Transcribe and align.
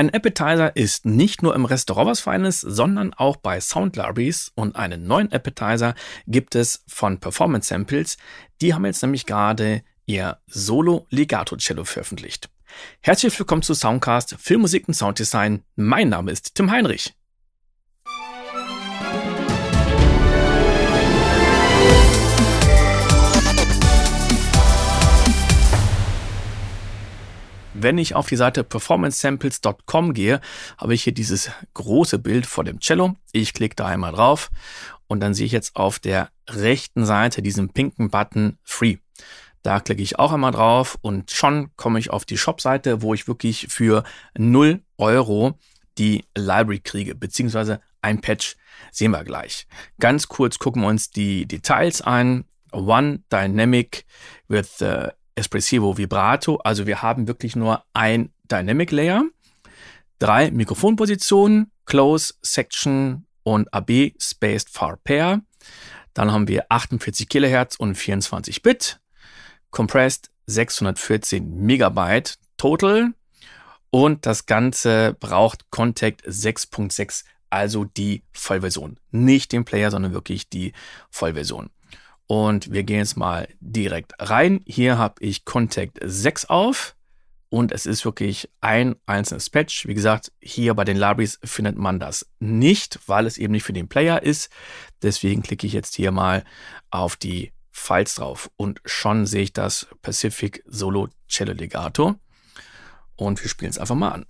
Ein 0.00 0.14
Appetizer 0.14 0.74
ist 0.76 1.04
nicht 1.04 1.42
nur 1.42 1.54
im 1.54 1.66
Restaurant 1.66 2.08
was 2.08 2.20
Feines, 2.20 2.62
sondern 2.62 3.12
auch 3.12 3.36
bei 3.36 3.60
Sound 3.60 3.96
Libraries 3.96 4.50
und 4.54 4.74
einen 4.74 5.06
neuen 5.06 5.30
Appetizer 5.30 5.94
gibt 6.26 6.54
es 6.54 6.82
von 6.88 7.20
Performance 7.20 7.68
Samples. 7.68 8.16
Die 8.62 8.72
haben 8.72 8.86
jetzt 8.86 9.02
nämlich 9.02 9.26
gerade 9.26 9.82
ihr 10.06 10.38
Solo 10.46 11.06
Legato 11.10 11.54
Cello 11.58 11.84
veröffentlicht. 11.84 12.48
Herzlich 13.02 13.38
willkommen 13.38 13.60
zu 13.60 13.74
Soundcast 13.74 14.36
Filmmusik 14.38 14.88
und 14.88 14.94
Sounddesign. 14.94 15.64
Mein 15.76 16.08
Name 16.08 16.32
ist 16.32 16.54
Tim 16.54 16.70
Heinrich. 16.70 17.12
Wenn 27.72 27.98
ich 27.98 28.14
auf 28.14 28.28
die 28.28 28.36
Seite 28.36 28.64
performancesamples.com 28.64 30.12
gehe, 30.12 30.40
habe 30.76 30.94
ich 30.94 31.04
hier 31.04 31.14
dieses 31.14 31.50
große 31.74 32.18
Bild 32.18 32.46
vor 32.46 32.64
dem 32.64 32.80
Cello. 32.80 33.14
Ich 33.30 33.54
klicke 33.54 33.76
da 33.76 33.86
einmal 33.86 34.12
drauf 34.12 34.50
und 35.06 35.20
dann 35.20 35.34
sehe 35.34 35.46
ich 35.46 35.52
jetzt 35.52 35.76
auf 35.76 36.00
der 36.00 36.30
rechten 36.48 37.04
Seite 37.04 37.42
diesen 37.42 37.68
pinken 37.68 38.10
Button 38.10 38.58
Free. 38.64 38.96
Da 39.62 39.78
klicke 39.78 40.02
ich 40.02 40.18
auch 40.18 40.32
einmal 40.32 40.52
drauf 40.52 40.98
und 41.00 41.30
schon 41.30 41.70
komme 41.76 41.98
ich 41.98 42.10
auf 42.10 42.24
die 42.24 42.38
Shop-Seite, 42.38 43.02
wo 43.02 43.14
ich 43.14 43.28
wirklich 43.28 43.68
für 43.68 44.02
0 44.36 44.82
Euro 44.98 45.58
die 45.96 46.24
Library 46.36 46.80
kriege, 46.80 47.14
beziehungsweise 47.14 47.80
ein 48.02 48.20
Patch. 48.20 48.56
Sehen 48.90 49.12
wir 49.12 49.22
gleich. 49.22 49.66
Ganz 50.00 50.28
kurz 50.28 50.58
gucken 50.58 50.82
wir 50.82 50.88
uns 50.88 51.10
die 51.10 51.46
Details 51.46 52.02
an. 52.02 52.46
One 52.72 53.22
Dynamic 53.30 54.06
with 54.48 54.82
Espressivo 55.34 55.96
Vibrato. 55.96 56.56
Also 56.56 56.86
wir 56.86 57.02
haben 57.02 57.28
wirklich 57.28 57.56
nur 57.56 57.84
ein 57.92 58.32
Dynamic 58.50 58.90
Layer, 58.90 59.24
drei 60.18 60.50
Mikrofonpositionen, 60.50 61.70
Close, 61.86 62.34
Section 62.42 63.26
und 63.42 63.72
AB 63.72 64.12
Spaced 64.18 64.68
Far 64.70 64.96
Pair. 64.98 65.40
Dann 66.14 66.32
haben 66.32 66.48
wir 66.48 66.66
48 66.68 67.28
Kilohertz 67.28 67.76
und 67.76 67.94
24 67.94 68.62
Bit, 68.62 69.00
Compressed 69.70 70.30
614 70.46 71.56
Megabyte 71.56 72.38
Total 72.56 73.12
und 73.90 74.26
das 74.26 74.46
Ganze 74.46 75.16
braucht 75.18 75.70
Contact 75.70 76.26
6.6, 76.26 77.24
also 77.50 77.84
die 77.84 78.22
Vollversion. 78.32 78.98
Nicht 79.10 79.52
den 79.52 79.64
Player, 79.64 79.90
sondern 79.90 80.12
wirklich 80.12 80.48
die 80.48 80.72
Vollversion. 81.10 81.70
Und 82.30 82.70
wir 82.70 82.84
gehen 82.84 82.98
jetzt 82.98 83.16
mal 83.16 83.48
direkt 83.58 84.12
rein. 84.20 84.60
Hier 84.64 84.98
habe 84.98 85.16
ich 85.18 85.44
Contact 85.44 85.98
6 86.00 86.44
auf 86.44 86.94
und 87.48 87.72
es 87.72 87.86
ist 87.86 88.04
wirklich 88.04 88.48
ein 88.60 88.94
einzelnes 89.04 89.50
Patch. 89.50 89.88
Wie 89.88 89.94
gesagt, 89.94 90.30
hier 90.40 90.74
bei 90.74 90.84
den 90.84 90.96
Libraries 90.96 91.40
findet 91.42 91.76
man 91.76 91.98
das 91.98 92.30
nicht, 92.38 93.00
weil 93.08 93.26
es 93.26 93.36
eben 93.36 93.50
nicht 93.50 93.64
für 93.64 93.72
den 93.72 93.88
Player 93.88 94.22
ist. 94.22 94.48
Deswegen 95.02 95.42
klicke 95.42 95.66
ich 95.66 95.72
jetzt 95.72 95.96
hier 95.96 96.12
mal 96.12 96.44
auf 96.92 97.16
die 97.16 97.50
Files 97.72 98.14
drauf 98.14 98.48
und 98.56 98.80
schon 98.84 99.26
sehe 99.26 99.42
ich 99.42 99.52
das 99.52 99.88
Pacific 100.00 100.62
Solo 100.66 101.08
Cello 101.26 101.52
Legato. 101.52 102.14
Und 103.16 103.42
wir 103.42 103.48
spielen 103.50 103.72
es 103.72 103.78
einfach 103.78 103.96
mal 103.96 104.12
an. 104.12 104.26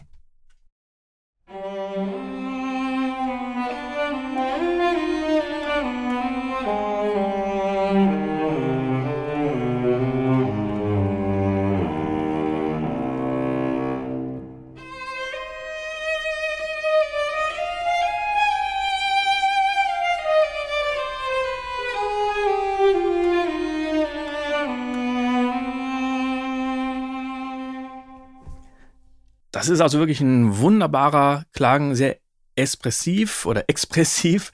Ist 29.71 29.81
also 29.81 29.99
wirklich 29.99 30.21
ein 30.21 30.59
wunderbarer 30.59 31.45
Klang, 31.53 31.95
sehr 31.95 32.19
expressiv 32.57 33.47
oder 33.47 33.65
expressiv. 33.69 34.53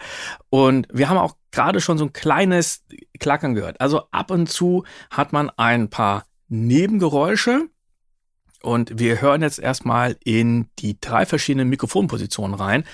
Und 0.50 0.86
wir 0.92 1.08
haben 1.08 1.18
auch 1.18 1.36
gerade 1.50 1.80
schon 1.80 1.98
so 1.98 2.04
ein 2.04 2.12
kleines 2.12 2.84
Klackern 3.18 3.54
gehört. 3.54 3.80
Also 3.80 4.02
ab 4.10 4.30
und 4.30 4.48
zu 4.48 4.84
hat 5.10 5.32
man 5.32 5.50
ein 5.56 5.88
paar 5.88 6.24
Nebengeräusche. 6.48 7.68
Und 8.62 8.98
wir 8.98 9.20
hören 9.20 9.42
jetzt 9.42 9.58
erstmal 9.58 10.16
in 10.24 10.68
die 10.78 11.00
drei 11.00 11.26
verschiedenen 11.26 11.68
Mikrofonpositionen 11.68 12.54
rein. 12.54 12.84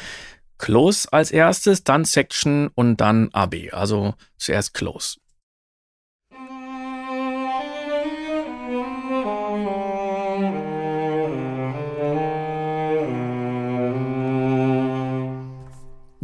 Close 0.58 1.12
als 1.12 1.30
erstes, 1.30 1.82
dann 1.82 2.04
Section 2.04 2.68
und 2.74 2.98
dann 3.00 3.30
AB. 3.32 3.72
Also 3.72 4.14
zuerst 4.36 4.74
Close. 4.74 5.18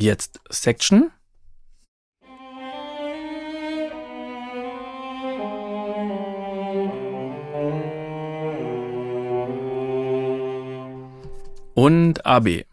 Jetzt 0.01 0.39
Section. 0.49 1.11
Und 11.75 12.25
AB. 12.25 12.65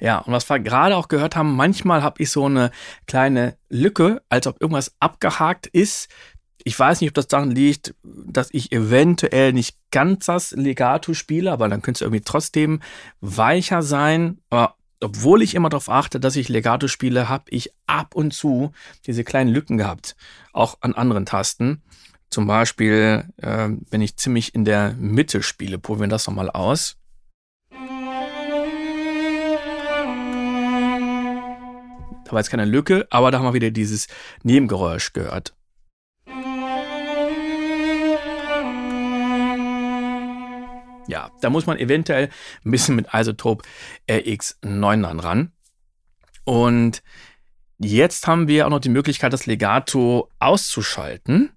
Ja, 0.00 0.20
und 0.20 0.32
was 0.32 0.48
wir 0.48 0.58
gerade 0.60 0.96
auch 0.96 1.08
gehört 1.08 1.36
haben, 1.36 1.54
manchmal 1.56 2.02
habe 2.02 2.22
ich 2.22 2.30
so 2.30 2.46
eine 2.46 2.70
kleine 3.06 3.58
Lücke, 3.68 4.22
als 4.30 4.46
ob 4.46 4.62
irgendwas 4.62 4.94
abgehakt 4.98 5.66
ist. 5.66 6.08
Ich 6.64 6.78
weiß 6.78 7.00
nicht, 7.00 7.10
ob 7.10 7.14
das 7.14 7.28
daran 7.28 7.50
liegt, 7.50 7.94
dass 8.02 8.48
ich 8.52 8.72
eventuell 8.72 9.52
nicht 9.52 9.76
ganz 9.90 10.26
das 10.26 10.52
Legato 10.52 11.14
spiele, 11.14 11.52
aber 11.52 11.68
dann 11.68 11.82
könnte 11.82 11.98
es 11.98 12.02
irgendwie 12.02 12.22
trotzdem 12.22 12.80
weicher 13.20 13.82
sein. 13.82 14.38
Aber 14.50 14.76
obwohl 15.00 15.42
ich 15.42 15.54
immer 15.54 15.70
darauf 15.70 15.88
achte, 15.88 16.20
dass 16.20 16.36
ich 16.36 16.48
Legato 16.48 16.86
spiele, 16.86 17.28
habe 17.28 17.44
ich 17.48 17.72
ab 17.86 18.14
und 18.14 18.34
zu 18.34 18.72
diese 19.06 19.24
kleinen 19.24 19.50
Lücken 19.50 19.78
gehabt. 19.78 20.16
Auch 20.52 20.78
an 20.82 20.94
anderen 20.94 21.24
Tasten. 21.24 21.82
Zum 22.28 22.46
Beispiel, 22.46 23.24
äh, 23.38 23.70
wenn 23.90 24.02
ich 24.02 24.16
ziemlich 24.16 24.54
in 24.54 24.64
der 24.64 24.92
Mitte 24.92 25.42
spiele, 25.42 25.78
probieren 25.78 26.10
wir 26.10 26.14
das 26.14 26.26
nochmal 26.26 26.50
aus. 26.50 26.96
Da 32.24 32.32
war 32.32 32.40
jetzt 32.40 32.50
keine 32.50 32.66
Lücke, 32.66 33.08
aber 33.10 33.32
da 33.32 33.38
haben 33.38 33.46
wir 33.46 33.54
wieder 33.54 33.72
dieses 33.72 34.06
Nebengeräusch 34.44 35.12
gehört. 35.12 35.54
Ja, 41.10 41.32
da 41.40 41.50
muss 41.50 41.66
man 41.66 41.76
eventuell 41.78 42.30
ein 42.64 42.70
bisschen 42.70 42.94
mit 42.94 43.08
Isotop 43.12 43.64
RX9 44.08 45.02
dann 45.02 45.18
ran. 45.18 45.52
Und 46.44 47.02
jetzt 47.78 48.28
haben 48.28 48.46
wir 48.46 48.66
auch 48.66 48.70
noch 48.70 48.78
die 48.78 48.90
Möglichkeit, 48.90 49.32
das 49.32 49.46
Legato 49.46 50.30
auszuschalten. 50.38 51.50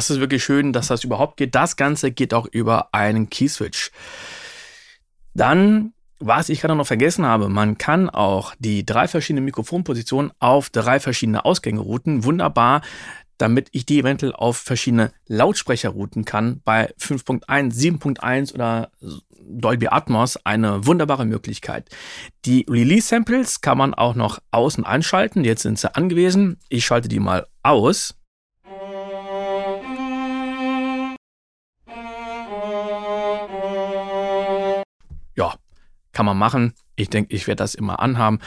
Das 0.00 0.08
ist 0.08 0.18
wirklich 0.18 0.42
schön, 0.42 0.72
dass 0.72 0.86
das 0.86 1.04
überhaupt 1.04 1.36
geht. 1.36 1.54
Das 1.54 1.76
Ganze 1.76 2.10
geht 2.10 2.32
auch 2.32 2.46
über 2.46 2.94
einen 2.94 3.28
Keyswitch. 3.28 3.90
Dann, 5.34 5.92
was 6.18 6.48
ich 6.48 6.62
gerade 6.62 6.74
noch 6.74 6.86
vergessen 6.86 7.26
habe, 7.26 7.50
man 7.50 7.76
kann 7.76 8.08
auch 8.08 8.54
die 8.58 8.86
drei 8.86 9.08
verschiedenen 9.08 9.44
Mikrofonpositionen 9.44 10.32
auf 10.38 10.70
drei 10.70 11.00
verschiedene 11.00 11.44
Ausgänge 11.44 11.80
routen. 11.80 12.24
Wunderbar, 12.24 12.80
damit 13.36 13.68
ich 13.72 13.84
die 13.84 13.98
eventuell 13.98 14.32
auf 14.32 14.56
verschiedene 14.56 15.12
Lautsprecher 15.26 15.90
routen 15.90 16.24
kann. 16.24 16.62
Bei 16.64 16.94
5.1, 16.98 17.74
7.1 17.74 18.54
oder 18.54 18.92
Dolby 19.38 19.88
Atmos 19.88 20.38
eine 20.46 20.86
wunderbare 20.86 21.26
Möglichkeit. 21.26 21.90
Die 22.46 22.64
Release-Samples 22.70 23.60
kann 23.60 23.76
man 23.76 23.92
auch 23.92 24.14
noch 24.14 24.38
außen 24.50 24.82
anschalten. 24.86 25.44
Jetzt 25.44 25.60
sind 25.60 25.78
sie 25.78 25.94
angewiesen. 25.94 26.56
Ich 26.70 26.86
schalte 26.86 27.08
die 27.08 27.20
mal 27.20 27.46
aus. 27.62 28.14
Kann 36.12 36.26
man 36.26 36.38
machen. 36.38 36.74
Ich 36.96 37.10
denke, 37.10 37.34
ich 37.34 37.46
werde 37.46 37.62
das 37.62 37.74
immer 37.74 38.00
anhaben. 38.00 38.38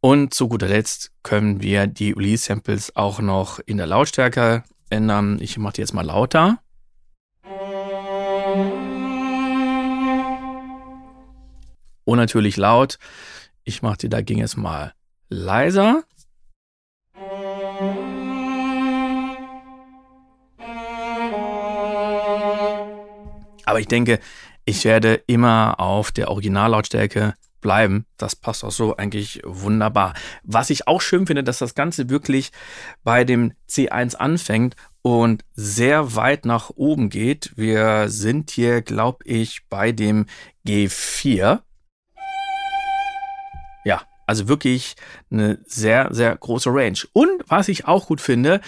Und 0.00 0.34
zu 0.34 0.48
guter 0.48 0.68
Letzt 0.68 1.12
können 1.22 1.62
wir 1.62 1.86
die 1.86 2.12
Release-Samples 2.12 2.94
auch 2.94 3.20
noch 3.20 3.58
in 3.60 3.76
der 3.78 3.86
Lautstärke 3.86 4.62
ändern. 4.90 5.38
Ich 5.40 5.58
mache 5.58 5.74
die 5.74 5.80
jetzt 5.80 5.94
mal 5.94 6.04
lauter. 6.04 6.58
Und 12.04 12.18
natürlich 12.18 12.56
laut. 12.56 12.98
Ich 13.64 13.82
mache 13.82 13.96
die 13.98 14.08
dagegen 14.08 14.40
jetzt 14.40 14.56
mal 14.56 14.92
leiser. 15.28 16.04
Aber 23.64 23.80
ich 23.80 23.88
denke, 23.88 24.20
ich 24.66 24.84
werde 24.84 25.22
immer 25.26 25.78
auf 25.78 26.10
der 26.10 26.28
Originallautstärke 26.28 27.34
bleiben. 27.60 28.04
Das 28.16 28.36
passt 28.36 28.64
auch 28.64 28.72
so 28.72 28.96
eigentlich 28.96 29.40
wunderbar. 29.44 30.14
Was 30.42 30.70
ich 30.70 30.88
auch 30.88 31.00
schön 31.00 31.26
finde, 31.26 31.44
dass 31.44 31.58
das 31.58 31.74
Ganze 31.74 32.10
wirklich 32.10 32.50
bei 33.04 33.24
dem 33.24 33.52
C1 33.68 34.16
anfängt 34.16 34.74
und 35.02 35.44
sehr 35.54 36.16
weit 36.16 36.44
nach 36.44 36.70
oben 36.74 37.10
geht. 37.10 37.52
Wir 37.56 38.08
sind 38.08 38.50
hier, 38.50 38.82
glaube 38.82 39.24
ich, 39.24 39.68
bei 39.68 39.92
dem 39.92 40.26
G4. 40.66 41.60
Ja, 43.84 44.02
also 44.26 44.48
wirklich 44.48 44.96
eine 45.30 45.60
sehr, 45.64 46.08
sehr 46.10 46.34
große 46.34 46.70
Range. 46.70 46.98
Und 47.12 47.44
was 47.46 47.68
ich 47.68 47.86
auch 47.86 48.06
gut 48.06 48.20
finde, 48.20 48.60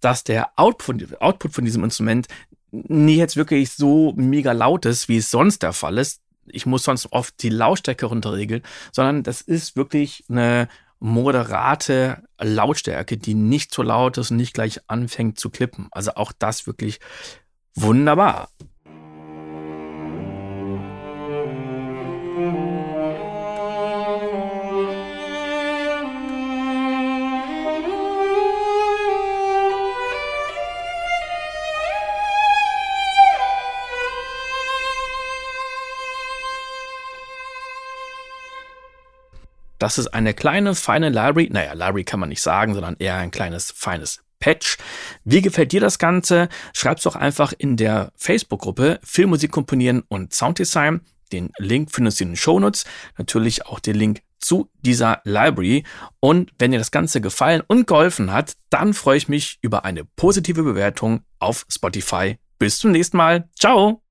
dass 0.00 0.22
der 0.22 0.50
Output, 0.56 1.20
Output 1.20 1.52
von 1.52 1.64
diesem 1.64 1.84
Instrument 1.84 2.28
nie 2.72 3.16
jetzt 3.16 3.36
wirklich 3.36 3.72
so 3.72 4.12
mega 4.16 4.52
laut 4.52 4.86
ist, 4.86 5.08
wie 5.08 5.18
es 5.18 5.30
sonst 5.30 5.62
der 5.62 5.72
Fall 5.72 5.98
ist. 5.98 6.20
Ich 6.46 6.66
muss 6.66 6.84
sonst 6.84 7.12
oft 7.12 7.42
die 7.42 7.48
Lautstärke 7.48 8.06
runterregeln, 8.06 8.62
sondern 8.92 9.22
das 9.22 9.40
ist 9.40 9.76
wirklich 9.76 10.24
eine 10.28 10.68
moderate 10.98 12.22
Lautstärke, 12.38 13.16
die 13.16 13.34
nicht 13.34 13.72
zu 13.72 13.82
laut 13.82 14.18
ist 14.18 14.30
und 14.30 14.36
nicht 14.36 14.54
gleich 14.54 14.80
anfängt 14.88 15.38
zu 15.38 15.50
klippen. 15.50 15.88
Also 15.90 16.12
auch 16.14 16.32
das 16.32 16.66
wirklich 16.66 17.00
wunderbar. 17.74 18.50
Das 39.80 39.96
ist 39.96 40.08
eine 40.08 40.34
kleine, 40.34 40.74
feine 40.74 41.08
Library. 41.08 41.48
Naja, 41.50 41.72
Library 41.72 42.04
kann 42.04 42.20
man 42.20 42.28
nicht 42.28 42.42
sagen, 42.42 42.74
sondern 42.74 42.96
eher 42.98 43.16
ein 43.16 43.30
kleines, 43.30 43.72
feines 43.74 44.22
Patch. 44.38 44.76
Wie 45.24 45.40
gefällt 45.40 45.72
dir 45.72 45.80
das 45.80 45.98
Ganze? 45.98 46.50
Schreib's 46.74 47.02
doch 47.04 47.16
einfach 47.16 47.54
in 47.56 47.76
der 47.78 48.12
Facebook-Gruppe 48.14 49.00
Filmmusik 49.02 49.50
komponieren 49.50 50.02
und 50.08 50.34
Sounddesign. 50.34 51.00
Den 51.32 51.50
Link 51.58 51.90
findest 51.92 52.20
du 52.20 52.24
in 52.24 52.30
den 52.30 52.36
Shownotes. 52.36 52.84
Natürlich 53.16 53.66
auch 53.66 53.80
den 53.80 53.96
Link 53.96 54.20
zu 54.38 54.68
dieser 54.82 55.22
Library. 55.24 55.84
Und 56.20 56.52
wenn 56.58 56.72
dir 56.72 56.78
das 56.78 56.90
Ganze 56.90 57.22
gefallen 57.22 57.62
und 57.66 57.86
geholfen 57.86 58.32
hat, 58.32 58.54
dann 58.68 58.92
freue 58.92 59.16
ich 59.16 59.28
mich 59.28 59.58
über 59.62 59.86
eine 59.86 60.04
positive 60.04 60.62
Bewertung 60.62 61.22
auf 61.38 61.64
Spotify. 61.70 62.36
Bis 62.58 62.78
zum 62.78 62.90
nächsten 62.90 63.16
Mal. 63.16 63.48
Ciao! 63.58 64.02